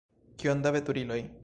[0.43, 1.23] Kiom da veturiloj!